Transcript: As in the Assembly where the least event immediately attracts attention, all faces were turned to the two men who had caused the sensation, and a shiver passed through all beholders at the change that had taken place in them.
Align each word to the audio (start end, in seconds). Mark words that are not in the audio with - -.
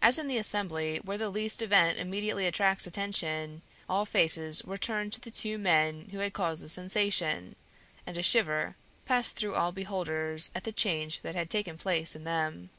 As 0.00 0.18
in 0.18 0.26
the 0.26 0.38
Assembly 0.38 1.00
where 1.04 1.18
the 1.18 1.28
least 1.28 1.60
event 1.60 1.98
immediately 1.98 2.46
attracts 2.46 2.86
attention, 2.86 3.60
all 3.90 4.06
faces 4.06 4.64
were 4.64 4.78
turned 4.78 5.12
to 5.12 5.20
the 5.20 5.30
two 5.30 5.58
men 5.58 6.08
who 6.12 6.20
had 6.20 6.32
caused 6.32 6.62
the 6.62 6.68
sensation, 6.70 7.56
and 8.06 8.16
a 8.16 8.22
shiver 8.22 8.74
passed 9.04 9.36
through 9.36 9.56
all 9.56 9.70
beholders 9.70 10.50
at 10.54 10.64
the 10.64 10.72
change 10.72 11.20
that 11.20 11.34
had 11.34 11.50
taken 11.50 11.76
place 11.76 12.16
in 12.16 12.24
them. 12.24 12.70